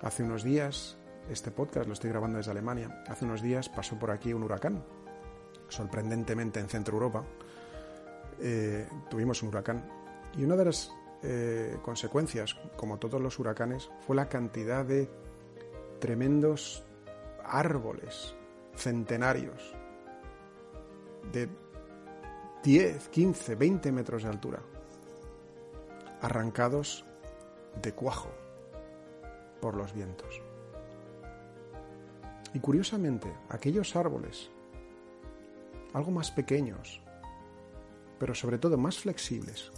Hace 0.02 0.25
unos 0.25 0.42
días, 0.42 0.97
este 1.30 1.50
podcast 1.50 1.87
lo 1.87 1.92
estoy 1.92 2.11
grabando 2.11 2.38
desde 2.38 2.50
Alemania, 2.50 3.04
hace 3.06 3.25
unos 3.25 3.40
días 3.40 3.68
pasó 3.68 3.99
por 3.99 4.11
aquí 4.11 4.32
un 4.32 4.42
huracán, 4.42 4.85
sorprendentemente 5.68 6.59
en 6.59 6.68
Centro 6.68 6.94
Europa. 6.94 7.25
Eh, 8.40 8.88
tuvimos 9.09 9.42
un 9.42 9.50
huracán 9.50 9.88
y 10.37 10.42
una 10.42 10.56
de 10.56 10.64
las 10.64 10.92
eh, 11.22 11.78
consecuencias, 11.82 12.54
como 12.76 12.98
todos 12.98 13.20
los 13.20 13.38
huracanes, 13.38 13.90
fue 14.06 14.16
la 14.16 14.28
cantidad 14.28 14.84
de 14.84 15.08
tremendos 16.00 16.84
árboles 17.44 18.34
centenarios 18.74 19.74
de 21.32 21.48
10, 22.64 23.08
15, 23.08 23.54
20 23.54 23.92
metros 23.92 24.22
de 24.22 24.28
altura, 24.28 24.60
arrancados 26.20 27.04
de 27.80 27.92
cuajo 27.92 28.30
por 29.60 29.76
los 29.76 29.92
vientos. 29.92 30.40
Y 32.54 32.60
curiosamente, 32.60 33.32
aquellos 33.48 33.96
árboles, 33.96 34.50
algo 35.92 36.10
más 36.10 36.30
pequeños, 36.30 37.00
pero 38.18 38.34
sobre 38.34 38.58
todo 38.58 38.76
más 38.76 38.98
flexibles, 38.98 39.72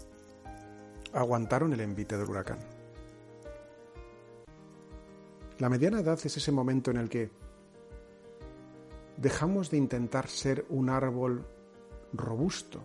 aguantaron 1.14 1.72
el 1.72 1.80
envite 1.80 2.18
del 2.18 2.28
huracán. 2.28 2.58
La 5.58 5.68
mediana 5.68 6.00
edad 6.00 6.18
es 6.24 6.36
ese 6.36 6.50
momento 6.50 6.90
en 6.90 6.96
el 6.96 7.08
que 7.08 7.30
dejamos 9.16 9.70
de 9.70 9.76
intentar 9.76 10.28
ser 10.28 10.66
un 10.68 10.90
árbol 10.90 11.46
robusto, 12.12 12.80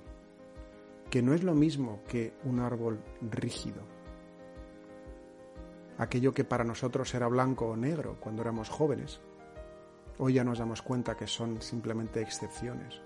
que 1.09 1.23
no 1.23 1.33
es 1.33 1.43
lo 1.43 1.55
mismo 1.55 2.01
que 2.07 2.33
un 2.43 2.59
árbol 2.59 2.99
rígido. 3.21 3.81
Aquello 5.97 6.33
que 6.33 6.45
para 6.45 6.63
nosotros 6.63 7.13
era 7.15 7.27
blanco 7.27 7.65
o 7.65 7.75
negro 7.75 8.17
cuando 8.19 8.43
éramos 8.43 8.69
jóvenes, 8.69 9.19
hoy 10.19 10.33
ya 10.33 10.43
nos 10.43 10.59
damos 10.59 10.81
cuenta 10.81 11.17
que 11.17 11.27
son 11.27 11.61
simplemente 11.61 12.21
excepciones, 12.21 13.01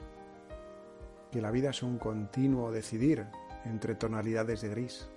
que 1.31 1.41
la 1.41 1.51
vida 1.51 1.69
es 1.69 1.81
un 1.81 1.97
continuo 1.97 2.71
decidir 2.71 3.25
entre 3.65 3.95
tonalidades 3.95 4.61
de 4.61 4.69
gris. 4.69 5.07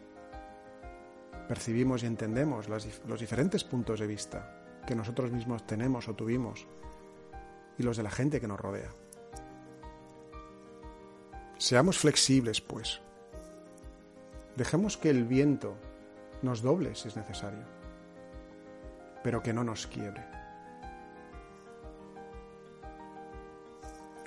Percibimos 1.48 2.02
y 2.02 2.06
entendemos 2.06 2.68
los 2.68 3.20
diferentes 3.20 3.62
puntos 3.64 4.00
de 4.00 4.06
vista 4.06 4.62
que 4.86 4.94
nosotros 4.94 5.30
mismos 5.30 5.66
tenemos 5.66 6.08
o 6.08 6.14
tuvimos 6.14 6.66
y 7.78 7.82
los 7.82 7.96
de 7.96 8.02
la 8.02 8.10
gente 8.10 8.40
que 8.40 8.48
nos 8.48 8.60
rodea. 8.60 8.90
Seamos 11.58 11.98
flexibles, 11.98 12.60
pues. 12.60 13.00
Dejemos 14.56 14.96
que 14.96 15.10
el 15.10 15.24
viento 15.24 15.76
nos 16.42 16.62
doble 16.62 16.94
si 16.94 17.08
es 17.08 17.16
necesario, 17.16 17.64
pero 19.22 19.42
que 19.42 19.52
no 19.52 19.64
nos 19.64 19.86
quiebre. 19.86 20.24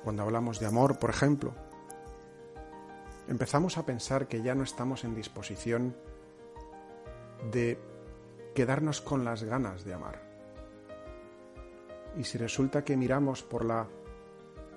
Cuando 0.04 0.24
hablamos 0.24 0.60
de 0.60 0.66
amor, 0.66 0.98
por 0.98 1.10
ejemplo, 1.10 1.54
empezamos 3.28 3.78
a 3.78 3.86
pensar 3.86 4.28
que 4.28 4.42
ya 4.42 4.56
no 4.56 4.64
estamos 4.64 5.04
en 5.04 5.16
disposición 5.16 5.96
de 7.52 7.80
quedarnos 8.54 9.02
con 9.02 9.24
las 9.24 9.44
ganas 9.44 9.84
de 9.84 9.94
amar. 9.94 10.22
Y 12.18 12.24
si 12.24 12.38
resulta 12.38 12.84
que 12.84 12.98
miramos 12.98 13.44
por 13.44 13.66
la 13.66 13.88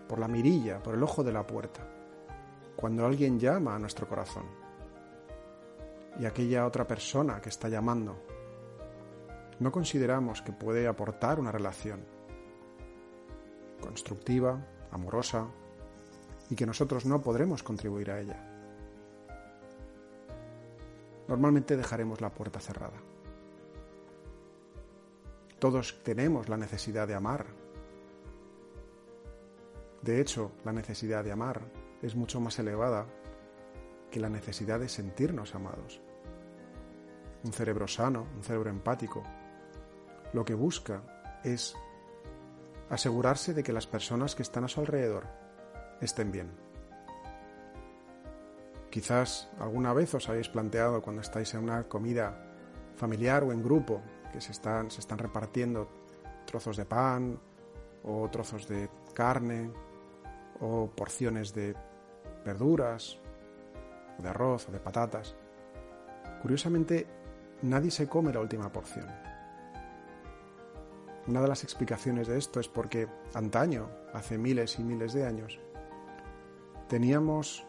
por 0.08 0.18
la 0.18 0.28
mirilla, 0.28 0.82
por 0.82 0.94
el 0.94 1.02
ojo 1.02 1.24
de 1.24 1.32
la 1.32 1.46
puerta, 1.46 1.86
cuando 2.76 3.06
alguien 3.06 3.38
llama 3.38 3.74
a 3.74 3.78
nuestro 3.78 4.06
corazón 4.06 4.44
y 6.18 6.26
aquella 6.26 6.66
otra 6.66 6.86
persona 6.86 7.40
que 7.40 7.48
está 7.48 7.68
llamando 7.70 8.18
no 9.58 9.72
consideramos 9.72 10.42
que 10.42 10.52
puede 10.52 10.86
aportar 10.86 11.38
una 11.40 11.52
relación 11.52 12.04
constructiva, 13.80 14.66
amorosa, 14.90 15.48
y 16.50 16.54
que 16.54 16.66
nosotros 16.66 17.06
no 17.06 17.22
podremos 17.22 17.62
contribuir 17.62 18.10
a 18.10 18.20
ella. 18.20 18.51
Normalmente 21.28 21.76
dejaremos 21.76 22.20
la 22.20 22.30
puerta 22.30 22.60
cerrada. 22.60 23.00
Todos 25.58 26.02
tenemos 26.02 26.48
la 26.48 26.56
necesidad 26.56 27.06
de 27.06 27.14
amar. 27.14 27.46
De 30.02 30.20
hecho, 30.20 30.52
la 30.64 30.72
necesidad 30.72 31.22
de 31.22 31.32
amar 31.32 31.62
es 32.02 32.16
mucho 32.16 32.40
más 32.40 32.58
elevada 32.58 33.06
que 34.10 34.18
la 34.18 34.28
necesidad 34.28 34.80
de 34.80 34.88
sentirnos 34.88 35.54
amados. 35.54 36.00
Un 37.44 37.52
cerebro 37.52 37.86
sano, 37.86 38.26
un 38.36 38.42
cerebro 38.42 38.70
empático, 38.70 39.22
lo 40.32 40.44
que 40.44 40.54
busca 40.54 41.40
es 41.44 41.76
asegurarse 42.90 43.54
de 43.54 43.62
que 43.62 43.72
las 43.72 43.86
personas 43.86 44.34
que 44.34 44.42
están 44.42 44.64
a 44.64 44.68
su 44.68 44.80
alrededor 44.80 45.26
estén 46.00 46.32
bien. 46.32 46.50
Quizás 48.92 49.48
alguna 49.58 49.94
vez 49.94 50.12
os 50.12 50.28
habéis 50.28 50.50
planteado 50.50 51.00
cuando 51.00 51.22
estáis 51.22 51.54
en 51.54 51.64
una 51.64 51.88
comida 51.88 52.36
familiar 52.94 53.42
o 53.42 53.50
en 53.50 53.62
grupo 53.62 54.02
que 54.30 54.42
se 54.42 54.52
están, 54.52 54.90
repartiendo 55.16 55.88
trozos 56.44 56.76
de 56.76 56.84
pan 56.84 57.40
o 58.04 58.28
trozos 58.28 58.68
de 58.68 58.90
carne 59.14 59.70
o 60.60 60.90
porciones 60.90 61.54
de 61.54 61.74
verduras, 62.44 63.16
de 64.18 64.28
arroz 64.28 64.68
o 64.68 64.72
de 64.72 64.78
patatas. 64.78 65.36
Curiosamente, 66.42 67.06
nadie 67.62 67.90
se 67.90 68.06
come 68.06 68.30
la 68.30 68.40
última 68.40 68.70
porción. 68.70 69.06
Una 71.28 71.40
de 71.40 71.48
las 71.48 71.64
explicaciones 71.64 72.28
de 72.28 72.36
esto 72.36 72.60
es 72.60 72.68
porque 72.68 73.08
antaño, 73.32 73.88
hace 74.12 74.36
miles 74.36 74.78
y 74.78 74.84
miles 74.84 75.14
de 75.14 75.24
años, 75.24 75.58
teníamos 76.88 77.64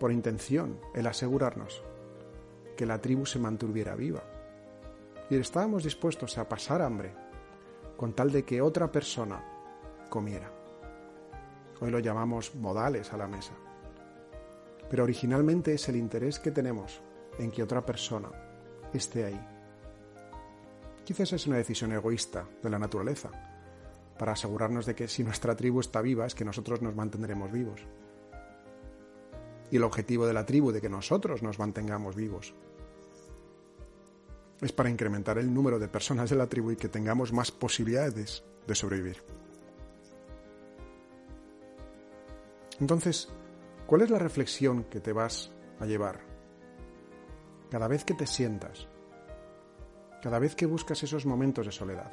por 0.00 0.10
intención 0.10 0.80
el 0.94 1.06
asegurarnos 1.06 1.84
que 2.76 2.86
la 2.86 3.00
tribu 3.00 3.26
se 3.26 3.38
mantuviera 3.38 3.94
viva. 3.94 4.24
Y 5.28 5.36
estábamos 5.36 5.84
dispuestos 5.84 6.38
a 6.38 6.48
pasar 6.48 6.80
hambre 6.80 7.12
con 7.98 8.14
tal 8.14 8.32
de 8.32 8.42
que 8.42 8.62
otra 8.62 8.90
persona 8.90 9.44
comiera. 10.08 10.50
Hoy 11.80 11.90
lo 11.90 11.98
llamamos 11.98 12.54
modales 12.54 13.12
a 13.12 13.18
la 13.18 13.28
mesa. 13.28 13.52
Pero 14.88 15.04
originalmente 15.04 15.74
es 15.74 15.88
el 15.90 15.96
interés 15.96 16.38
que 16.38 16.50
tenemos 16.50 17.00
en 17.38 17.50
que 17.50 17.62
otra 17.62 17.84
persona 17.84 18.30
esté 18.94 19.26
ahí. 19.26 19.40
Quizás 21.04 21.34
es 21.34 21.46
una 21.46 21.58
decisión 21.58 21.92
egoísta 21.92 22.46
de 22.62 22.70
la 22.70 22.78
naturaleza, 22.78 23.30
para 24.18 24.32
asegurarnos 24.32 24.86
de 24.86 24.94
que 24.94 25.08
si 25.08 25.24
nuestra 25.24 25.56
tribu 25.56 25.80
está 25.80 26.00
viva 26.00 26.26
es 26.26 26.34
que 26.34 26.44
nosotros 26.44 26.82
nos 26.82 26.94
mantendremos 26.94 27.52
vivos. 27.52 27.80
Y 29.70 29.76
el 29.76 29.84
objetivo 29.84 30.26
de 30.26 30.34
la 30.34 30.46
tribu 30.46 30.72
de 30.72 30.80
que 30.80 30.88
nosotros 30.88 31.42
nos 31.42 31.58
mantengamos 31.58 32.16
vivos 32.16 32.54
es 34.60 34.72
para 34.72 34.90
incrementar 34.90 35.38
el 35.38 35.52
número 35.52 35.78
de 35.78 35.88
personas 35.88 36.28
de 36.30 36.36
la 36.36 36.46
tribu 36.46 36.72
y 36.72 36.76
que 36.76 36.88
tengamos 36.88 37.32
más 37.32 37.50
posibilidades 37.50 38.44
de 38.66 38.74
sobrevivir. 38.74 39.22
Entonces, 42.78 43.28
¿cuál 43.86 44.02
es 44.02 44.10
la 44.10 44.18
reflexión 44.18 44.84
que 44.84 45.00
te 45.00 45.12
vas 45.12 45.50
a 45.78 45.86
llevar? 45.86 46.20
Cada 47.70 47.88
vez 47.88 48.04
que 48.04 48.14
te 48.14 48.26
sientas, 48.26 48.88
cada 50.22 50.38
vez 50.38 50.54
que 50.54 50.66
buscas 50.66 51.02
esos 51.02 51.24
momentos 51.24 51.66
de 51.66 51.72
soledad, 51.72 52.10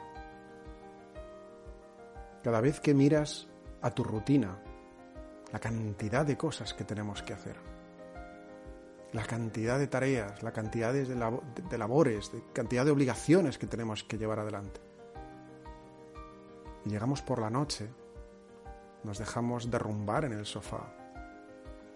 cada 2.44 2.62
vez 2.62 2.80
que 2.80 2.94
miras 2.94 3.48
a 3.82 3.92
tu 3.92 4.04
rutina, 4.04 4.62
la 5.52 5.60
cantidad 5.60 6.26
de 6.26 6.38
cosas 6.38 6.74
que 6.74 6.84
tenemos 6.84 7.24
que 7.24 7.34
hacer, 7.34 7.56
la 9.14 9.24
cantidad 9.24 9.80
de 9.80 9.88
tareas, 9.88 10.44
la 10.44 10.52
cantidad 10.52 10.94
de, 10.94 11.78
labores, 11.78 12.34
la 12.34 12.42
cantidad 12.54 12.86
de 12.86 12.92
obligaciones 12.92 13.58
que 13.58 13.68
tenemos 13.68 14.04
que 14.04 14.18
llevar 14.18 14.40
adelante. 14.40 14.82
Y 16.86 16.90
llegamos 16.90 17.22
por 17.22 17.40
la 17.40 17.50
noche, 17.50 17.90
nos 19.04 19.18
dejamos 19.18 19.72
derrumbar 19.72 20.26
en 20.26 20.34
el 20.34 20.46
sofá, 20.46 20.94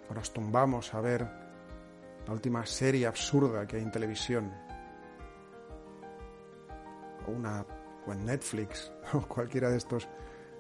o 0.10 0.14
nos 0.14 0.32
tumbamos 0.34 0.94
a 0.94 1.02
ver 1.02 1.28
la 2.26 2.34
última 2.34 2.66
serie 2.66 3.08
absurda 3.08 3.68
que 3.68 3.78
hay 3.78 3.84
en 3.84 3.92
televisión, 3.92 4.54
o, 7.28 7.32
una, 7.32 7.66
o 8.08 8.14
en 8.14 8.26
Netflix, 8.26 8.92
o 9.14 9.22
cualquiera 9.22 9.70
de 9.70 9.78
estos 9.78 10.08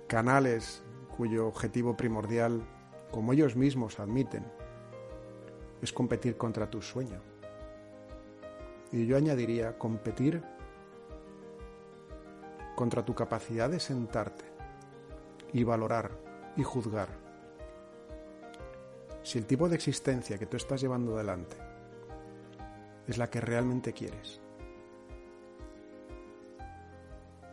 canales 0.07 0.83
cuyo 1.15 1.47
objetivo 1.47 1.95
primordial, 1.95 2.65
como 3.11 3.33
ellos 3.33 3.55
mismos 3.55 3.99
admiten, 3.99 4.45
es 5.81 5.91
competir 5.91 6.37
contra 6.37 6.69
tu 6.69 6.81
sueño. 6.81 7.21
Y 8.91 9.05
yo 9.05 9.17
añadiría 9.17 9.77
competir 9.77 10.43
contra 12.75 13.03
tu 13.03 13.13
capacidad 13.13 13.69
de 13.69 13.79
sentarte 13.79 14.45
y 15.53 15.63
valorar 15.63 16.11
y 16.57 16.63
juzgar 16.63 17.09
si 19.23 19.37
el 19.37 19.45
tipo 19.45 19.69
de 19.69 19.75
existencia 19.75 20.37
que 20.37 20.45
tú 20.45 20.57
estás 20.57 20.81
llevando 20.81 21.15
adelante 21.15 21.55
es 23.07 23.17
la 23.17 23.29
que 23.29 23.41
realmente 23.41 23.93
quieres. 23.93 24.41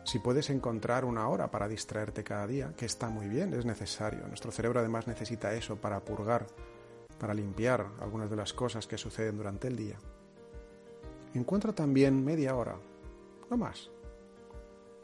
Si 0.09 0.17
puedes 0.17 0.49
encontrar 0.49 1.05
una 1.05 1.27
hora 1.27 1.51
para 1.51 1.67
distraerte 1.67 2.23
cada 2.23 2.47
día, 2.47 2.73
que 2.75 2.87
está 2.87 3.09
muy 3.09 3.27
bien, 3.27 3.53
es 3.53 3.63
necesario. 3.63 4.25
Nuestro 4.25 4.51
cerebro 4.51 4.79
además 4.79 5.05
necesita 5.05 5.53
eso 5.53 5.75
para 5.75 6.03
purgar 6.03 6.47
para 7.19 7.35
limpiar 7.35 7.85
algunas 8.01 8.27
de 8.27 8.35
las 8.35 8.51
cosas 8.51 8.87
que 8.87 8.97
suceden 8.97 9.37
durante 9.37 9.67
el 9.67 9.75
día. 9.75 9.99
Encuentra 11.35 11.73
también 11.73 12.25
media 12.25 12.55
hora, 12.55 12.75
no 13.51 13.55
más, 13.55 13.91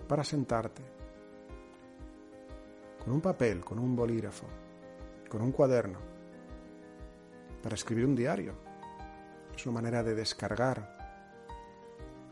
para 0.08 0.24
sentarte 0.24 0.82
con 3.04 3.14
un 3.14 3.22
papel, 3.22 3.64
con 3.64 3.78
un 3.78 3.96
bolígrafo, 3.96 4.48
con 5.30 5.44
un 5.44 5.52
cuaderno, 5.52 6.00
para 7.62 7.76
escribir 7.76 8.08
un 8.08 8.16
diario. 8.16 8.56
Es 9.56 9.68
una 9.68 9.76
manera 9.76 10.02
de 10.02 10.16
descargar 10.16 10.98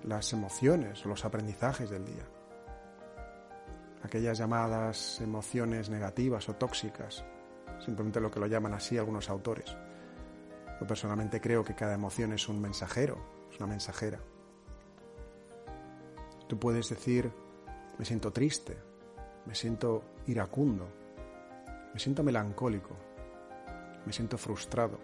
las 0.06 0.34
emociones 0.34 1.06
o 1.06 1.10
los 1.10 1.24
aprendizajes 1.24 1.92
del 1.92 2.06
día. 2.06 2.26
Aquellas 4.04 4.38
llamadas 4.38 5.22
emociones 5.22 5.89
negativas 5.89 6.50
o 6.50 6.56
tóxicas 6.56 7.24
simplemente 7.84 8.22
lo 8.22 8.32
que 8.32 8.39
lo 8.39 8.48
llaman 8.48 8.74
así 8.74 8.98
algunos 8.98 9.30
autores. 9.30 9.76
Yo 10.80 10.88
personalmente 10.88 11.39
creo 11.39 11.63
que 11.63 11.76
cada 11.76 11.94
emoción 11.94 12.34
es 12.34 12.48
un 12.50 12.60
mensajero, 12.60 13.18
es 13.52 13.60
una 13.60 13.68
mensajera. 13.68 14.20
Tú 16.48 16.60
puedes 16.60 16.89
decir, 16.89 17.32
me 17.98 18.06
siento 18.06 18.32
triste, 18.32 18.78
me 19.46 19.56
siento 19.56 20.04
iracundo, 20.28 20.88
me 21.94 22.00
siento 22.00 22.24
melancólico, 22.24 22.96
me 24.06 24.13
siento 24.13 24.38
frustrado. 24.38 25.00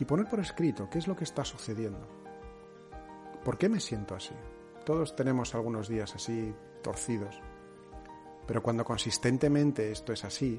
Y 0.00 0.04
poner 0.04 0.28
por 0.28 0.40
escrito 0.40 0.88
qué 0.88 0.98
es 0.98 1.08
lo 1.08 1.16
que 1.16 1.24
está 1.24 1.44
sucediendo. 1.44 2.06
¿Por 3.44 3.58
qué 3.58 3.68
me 3.68 3.80
siento 3.80 4.14
así? 4.14 4.34
Todos 4.84 5.16
tenemos 5.16 5.54
algunos 5.54 5.88
días 5.88 6.14
así 6.14 6.54
torcidos. 6.82 7.40
Pero 8.48 8.62
cuando 8.62 8.82
consistentemente 8.82 9.92
esto 9.92 10.14
es 10.14 10.24
así, 10.24 10.58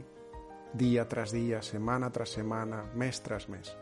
día 0.74 1.08
tras 1.10 1.32
día, 1.32 1.64
semana 1.64 2.12
tras 2.12 2.30
semana, 2.30 2.84
mes 2.94 3.22
tras 3.24 3.50
mes. 3.50 3.76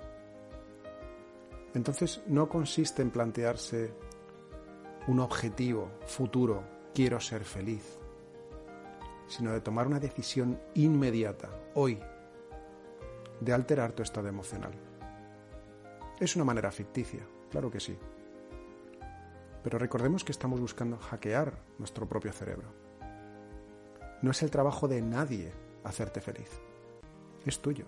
Entonces 1.74 2.22
no 2.26 2.48
consiste 2.48 3.02
en 3.02 3.12
plantearse 3.12 3.94
un 5.08 5.20
objetivo 5.20 5.92
futuro, 6.06 6.64
quiero 6.96 7.20
ser 7.20 7.44
feliz, 7.44 8.00
sino 9.28 9.52
de 9.52 9.60
tomar 9.60 9.88
una 9.88 10.00
decisión 10.00 10.58
inmediata, 10.74 11.50
hoy, 11.74 12.00
de 13.42 13.54
alterar 13.54 13.92
tu 13.92 14.04
estado 14.04 14.30
emocional. 14.30 14.72
Es 16.18 16.34
una 16.38 16.46
manera 16.46 16.72
ficticia, 16.72 17.28
claro 17.52 17.70
que 17.70 17.82
sí. 17.82 17.98
Pero 19.64 19.78
recordemos 19.78 20.24
que 20.24 20.32
estamos 20.32 20.62
buscando 20.62 20.98
hackear 20.98 21.60
nuestro 21.78 22.08
propio 22.08 22.32
cerebro. 22.32 22.87
No 24.22 24.32
es 24.32 24.42
el 24.44 24.52
trabajo 24.52 24.88
de 24.88 25.02
nadie 25.02 25.52
hacerte 25.84 26.22
feliz 26.22 26.50
es 27.50 27.60
tuyo, 27.60 27.86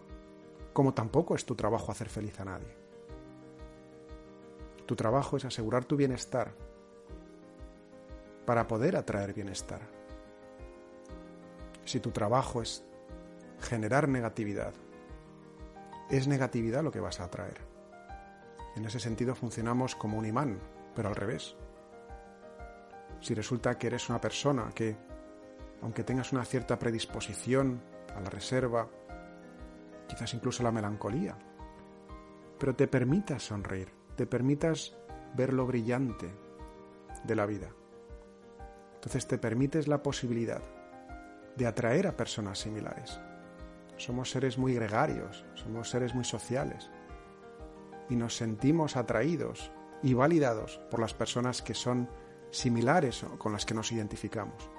como 0.73 0.93
tampoco 0.93 1.35
es 1.35 1.45
tu 1.45 1.55
trabajo 1.55 1.91
hacer 1.91 2.09
feliz 2.09 2.39
a 2.39 2.45
nadie. 2.45 2.75
Tu 4.85 4.95
trabajo 4.95 5.37
es 5.37 5.45
asegurar 5.45 5.85
tu 5.85 5.95
bienestar 5.95 6.53
para 8.45 8.67
poder 8.67 8.95
atraer 8.95 9.33
bienestar. 9.33 9.81
Si 11.85 11.99
tu 11.99 12.11
trabajo 12.11 12.61
es 12.61 12.83
generar 13.59 14.07
negatividad, 14.07 14.73
es 16.09 16.27
negatividad 16.27 16.83
lo 16.83 16.91
que 16.91 16.99
vas 16.99 17.19
a 17.19 17.25
atraer. 17.25 17.59
En 18.75 18.85
ese 18.85 18.99
sentido 18.99 19.35
funcionamos 19.35 19.95
como 19.95 20.17
un 20.17 20.25
imán, 20.25 20.59
pero 20.95 21.09
al 21.09 21.15
revés. 21.15 21.55
Si 23.21 23.33
resulta 23.33 23.77
que 23.77 23.87
eres 23.87 24.09
una 24.09 24.21
persona 24.21 24.71
que, 24.73 24.95
aunque 25.81 26.03
tengas 26.03 26.31
una 26.33 26.45
cierta 26.45 26.77
predisposición 26.77 27.81
a 28.15 28.21
la 28.21 28.29
reserva, 28.29 28.89
quizás 30.07 30.33
incluso 30.33 30.63
la 30.63 30.71
melancolía, 30.71 31.37
pero 32.57 32.75
te 32.75 32.87
permitas 32.87 33.43
sonreír, 33.43 33.91
te 34.15 34.25
permitas 34.25 34.97
ver 35.35 35.53
lo 35.53 35.65
brillante 35.65 36.29
de 37.23 37.35
la 37.35 37.45
vida. 37.45 37.69
Entonces 38.95 39.27
te 39.27 39.37
permites 39.37 39.87
la 39.87 40.03
posibilidad 40.03 40.61
de 41.55 41.67
atraer 41.67 42.07
a 42.07 42.17
personas 42.17 42.59
similares. 42.59 43.19
Somos 43.97 44.31
seres 44.31 44.57
muy 44.57 44.73
gregarios, 44.73 45.45
somos 45.55 45.89
seres 45.89 46.15
muy 46.15 46.23
sociales 46.23 46.89
y 48.09 48.15
nos 48.15 48.35
sentimos 48.35 48.95
atraídos 48.95 49.71
y 50.01 50.13
validados 50.13 50.79
por 50.89 50.99
las 50.99 51.13
personas 51.13 51.61
que 51.61 51.73
son 51.73 52.09
similares 52.51 53.23
o 53.23 53.37
con 53.37 53.53
las 53.53 53.65
que 53.65 53.73
nos 53.73 53.91
identificamos. 53.91 54.69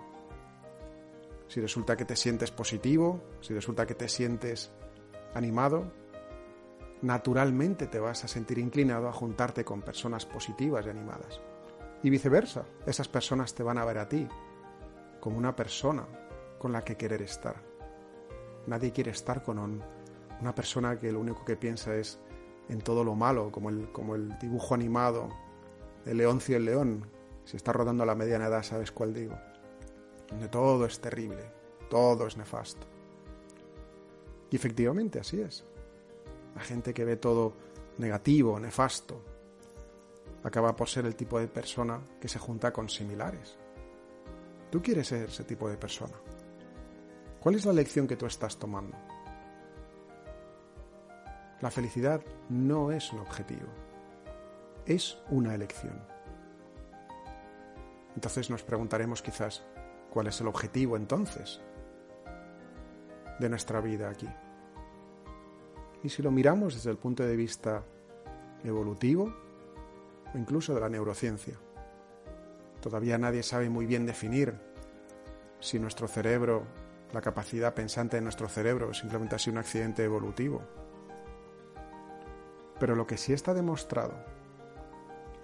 Si 1.50 1.60
resulta 1.60 1.96
que 1.96 2.04
te 2.04 2.14
sientes 2.14 2.52
positivo, 2.52 3.20
si 3.40 3.52
resulta 3.52 3.84
que 3.84 3.96
te 3.96 4.08
sientes 4.08 4.70
animado, 5.34 5.92
naturalmente 7.02 7.88
te 7.88 7.98
vas 7.98 8.22
a 8.22 8.28
sentir 8.28 8.58
inclinado 8.58 9.08
a 9.08 9.12
juntarte 9.12 9.64
con 9.64 9.82
personas 9.82 10.26
positivas 10.26 10.86
y 10.86 10.90
animadas. 10.90 11.40
Y 12.04 12.10
viceversa, 12.10 12.66
esas 12.86 13.08
personas 13.08 13.52
te 13.52 13.64
van 13.64 13.78
a 13.78 13.84
ver 13.84 13.98
a 13.98 14.08
ti 14.08 14.28
como 15.18 15.38
una 15.38 15.56
persona 15.56 16.06
con 16.60 16.70
la 16.70 16.82
que 16.82 16.96
querer 16.96 17.20
estar. 17.22 17.56
Nadie 18.68 18.92
quiere 18.92 19.10
estar 19.10 19.42
con 19.42 19.58
una 19.58 20.54
persona 20.54 21.00
que 21.00 21.10
lo 21.10 21.18
único 21.18 21.44
que 21.44 21.56
piensa 21.56 21.96
es 21.96 22.20
en 22.68 22.80
todo 22.80 23.02
lo 23.02 23.16
malo, 23.16 23.50
como 23.50 23.70
el, 23.70 23.90
como 23.90 24.14
el 24.14 24.38
dibujo 24.38 24.76
animado 24.76 25.28
de 26.04 26.14
Leoncio 26.14 26.58
el 26.58 26.66
León. 26.66 27.10
Si 27.44 27.56
está 27.56 27.72
rodando 27.72 28.04
a 28.04 28.06
la 28.06 28.14
mediana 28.14 28.46
edad, 28.46 28.62
sabes 28.62 28.92
cuál 28.92 29.12
digo. 29.12 29.36
Donde 30.30 30.48
todo 30.48 30.86
es 30.86 31.00
terrible, 31.00 31.50
todo 31.88 32.26
es 32.26 32.36
nefasto. 32.36 32.86
Y 34.50 34.56
efectivamente 34.56 35.20
así 35.20 35.40
es. 35.40 35.64
La 36.54 36.62
gente 36.62 36.92
que 36.92 37.04
ve 37.04 37.16
todo 37.16 37.52
negativo, 37.98 38.58
nefasto, 38.58 39.22
acaba 40.42 40.74
por 40.74 40.88
ser 40.88 41.06
el 41.06 41.16
tipo 41.16 41.38
de 41.38 41.48
persona 41.48 42.00
que 42.20 42.28
se 42.28 42.38
junta 42.38 42.72
con 42.72 42.88
similares. 42.88 43.56
Tú 44.70 44.82
quieres 44.82 45.08
ser 45.08 45.28
ese 45.28 45.44
tipo 45.44 45.68
de 45.68 45.76
persona. 45.76 46.14
¿Cuál 47.40 47.54
es 47.54 47.64
la 47.64 47.72
lección 47.72 48.06
que 48.06 48.16
tú 48.16 48.26
estás 48.26 48.58
tomando? 48.58 48.96
La 51.60 51.70
felicidad 51.70 52.22
no 52.48 52.90
es 52.90 53.12
un 53.12 53.20
objetivo, 53.20 53.66
es 54.86 55.18
una 55.28 55.54
elección. 55.54 56.00
Entonces 58.14 58.50
nos 58.50 58.62
preguntaremos 58.62 59.22
quizás, 59.22 59.62
¿cuál 60.10 60.26
es 60.26 60.40
el 60.40 60.48
objetivo 60.48 60.96
entonces 60.96 61.60
de 63.38 63.48
nuestra 63.48 63.80
vida 63.80 64.10
aquí? 64.10 64.28
Y 66.02 66.08
si 66.08 66.22
lo 66.22 66.30
miramos 66.30 66.74
desde 66.74 66.90
el 66.90 66.98
punto 66.98 67.22
de 67.22 67.36
vista 67.36 67.84
evolutivo 68.64 69.32
o 70.34 70.38
incluso 70.38 70.74
de 70.74 70.80
la 70.80 70.88
neurociencia, 70.88 71.54
todavía 72.80 73.18
nadie 73.18 73.42
sabe 73.42 73.68
muy 73.68 73.86
bien 73.86 74.06
definir 74.06 74.54
si 75.60 75.78
nuestro 75.78 76.08
cerebro, 76.08 76.66
la 77.12 77.20
capacidad 77.20 77.74
pensante 77.74 78.16
de 78.16 78.22
nuestro 78.22 78.48
cerebro 78.48 78.94
simplemente 78.94 79.36
ha 79.36 79.38
sido 79.38 79.52
un 79.52 79.58
accidente 79.58 80.02
evolutivo. 80.04 80.62
Pero 82.78 82.96
lo 82.96 83.06
que 83.06 83.18
sí 83.18 83.34
está 83.34 83.52
demostrado 83.52 84.14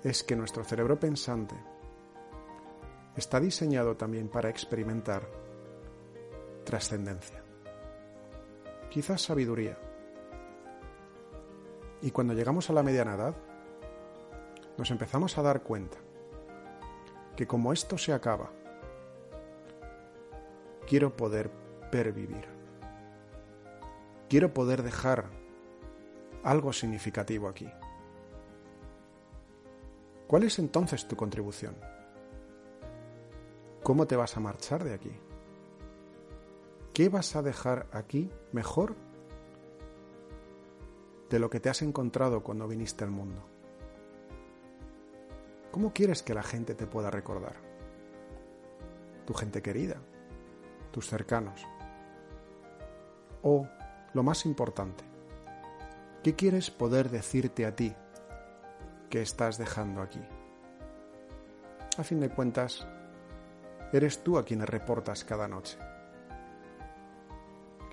es 0.02 0.22
que 0.22 0.36
nuestro 0.36 0.64
cerebro 0.64 0.98
pensante 0.98 1.54
está 3.16 3.40
diseñado 3.40 3.96
también 3.96 4.28
para 4.28 4.50
experimentar 4.50 5.28
trascendencia, 6.64 7.42
quizás 8.90 9.22
sabiduría. 9.22 9.78
Y 12.02 12.10
cuando 12.10 12.34
llegamos 12.34 12.68
a 12.68 12.72
la 12.72 12.82
mediana 12.82 13.14
edad, 13.14 13.34
nos 14.76 14.90
empezamos 14.90 15.38
a 15.38 15.42
dar 15.42 15.62
cuenta 15.62 15.96
que 17.36 17.46
como 17.46 17.72
esto 17.72 17.96
se 17.96 18.12
acaba, 18.12 18.50
quiero 20.86 21.16
poder 21.16 21.50
pervivir. 21.90 22.46
Quiero 24.28 24.52
poder 24.52 24.82
dejar 24.82 25.26
algo 26.42 26.72
significativo 26.72 27.48
aquí. 27.48 27.68
¿Cuál 30.26 30.42
es 30.42 30.58
entonces 30.58 31.06
tu 31.06 31.16
contribución? 31.16 31.76
¿Cómo 33.86 34.08
te 34.08 34.16
vas 34.16 34.36
a 34.36 34.40
marchar 34.40 34.82
de 34.82 34.94
aquí? 34.94 35.12
¿Qué 36.92 37.08
vas 37.08 37.36
a 37.36 37.42
dejar 37.42 37.86
aquí 37.92 38.28
mejor 38.50 38.96
de 41.30 41.38
lo 41.38 41.48
que 41.48 41.60
te 41.60 41.68
has 41.68 41.82
encontrado 41.82 42.42
cuando 42.42 42.66
viniste 42.66 43.04
al 43.04 43.12
mundo? 43.12 43.46
¿Cómo 45.70 45.92
quieres 45.92 46.24
que 46.24 46.34
la 46.34 46.42
gente 46.42 46.74
te 46.74 46.88
pueda 46.88 47.12
recordar? 47.12 47.54
Tu 49.24 49.32
gente 49.34 49.62
querida, 49.62 50.02
tus 50.90 51.06
cercanos. 51.06 51.64
O, 53.42 53.68
lo 54.14 54.22
más 54.24 54.46
importante, 54.46 55.04
¿qué 56.24 56.34
quieres 56.34 56.72
poder 56.72 57.08
decirte 57.08 57.64
a 57.64 57.76
ti 57.76 57.94
que 59.10 59.22
estás 59.22 59.58
dejando 59.58 60.02
aquí? 60.02 60.22
A 61.96 62.02
fin 62.02 62.18
de 62.18 62.30
cuentas, 62.30 62.84
Eres 63.92 64.22
tú 64.22 64.38
a 64.38 64.44
quien 64.44 64.66
reportas 64.66 65.24
cada 65.24 65.46
noche. 65.48 65.78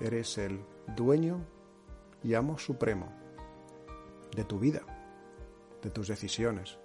Eres 0.00 0.38
el 0.38 0.64
dueño 0.96 1.44
y 2.22 2.34
amo 2.34 2.58
supremo 2.58 3.12
de 4.34 4.44
tu 4.44 4.58
vida, 4.58 4.80
de 5.82 5.90
tus 5.90 6.08
decisiones 6.08 6.78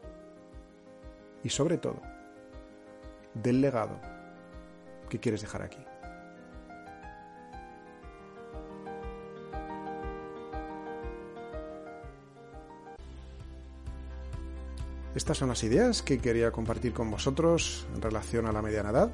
y 1.43 1.49
sobre 1.49 1.77
todo 1.77 2.01
del 3.33 3.61
legado 3.61 3.99
que 5.09 5.19
quieres 5.19 5.41
dejar 5.41 5.63
aquí. 5.63 5.83
Estas 15.29 15.37
son 15.37 15.49
las 15.49 15.63
ideas 15.63 16.01
que 16.01 16.17
quería 16.17 16.51
compartir 16.51 16.91
con 16.91 17.11
vosotros 17.11 17.85
en 17.93 18.01
relación 18.01 18.47
a 18.47 18.51
la 18.51 18.63
mediana 18.63 18.89
edad. 18.89 19.11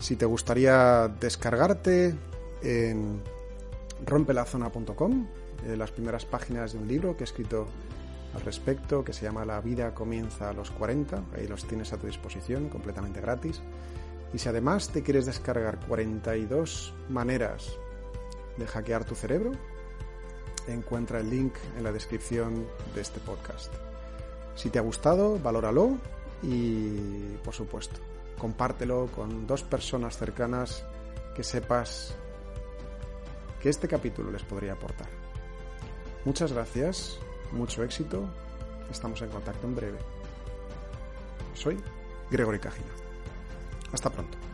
Si 0.00 0.16
te 0.16 0.26
gustaría 0.26 1.06
descargarte 1.06 2.12
en 2.60 3.22
rompelazona.com, 4.04 5.28
eh, 5.64 5.76
las 5.76 5.92
primeras 5.92 6.24
páginas 6.24 6.72
de 6.72 6.80
un 6.80 6.88
libro 6.88 7.16
que 7.16 7.22
he 7.22 7.24
escrito 7.26 7.68
al 8.34 8.40
respecto, 8.40 9.04
que 9.04 9.12
se 9.12 9.26
llama 9.26 9.44
La 9.44 9.60
vida 9.60 9.94
comienza 9.94 10.50
a 10.50 10.52
los 10.52 10.72
40, 10.72 11.22
ahí 11.36 11.46
los 11.46 11.64
tienes 11.68 11.92
a 11.92 11.98
tu 11.98 12.08
disposición 12.08 12.68
completamente 12.68 13.20
gratis. 13.20 13.62
Y 14.34 14.38
si 14.38 14.48
además 14.48 14.88
te 14.88 15.04
quieres 15.04 15.26
descargar 15.26 15.78
42 15.86 16.94
maneras 17.10 17.78
de 18.56 18.66
hackear 18.66 19.04
tu 19.04 19.14
cerebro, 19.14 19.52
encuentra 20.66 21.20
el 21.20 21.30
link 21.30 21.54
en 21.76 21.84
la 21.84 21.92
descripción 21.92 22.66
de 22.96 23.02
este 23.02 23.20
podcast. 23.20 23.72
Si 24.58 24.70
te 24.70 24.80
ha 24.80 24.82
gustado, 24.82 25.38
valóralo 25.38 25.98
y, 26.42 27.36
por 27.44 27.54
supuesto, 27.54 28.00
compártelo 28.36 29.06
con 29.14 29.46
dos 29.46 29.62
personas 29.62 30.18
cercanas 30.18 30.84
que 31.36 31.44
sepas 31.44 32.12
que 33.62 33.68
este 33.68 33.86
capítulo 33.86 34.32
les 34.32 34.42
podría 34.42 34.72
aportar. 34.72 35.06
Muchas 36.24 36.52
gracias, 36.52 37.20
mucho 37.52 37.84
éxito, 37.84 38.28
estamos 38.90 39.22
en 39.22 39.30
contacto 39.30 39.64
en 39.64 39.76
breve. 39.76 39.98
Soy 41.54 41.78
Gregory 42.28 42.58
Cajina. 42.58 42.90
Hasta 43.92 44.10
pronto. 44.10 44.47